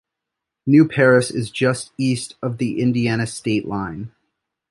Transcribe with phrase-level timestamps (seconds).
[0.65, 4.11] New Paris is just east of the Indiana state line.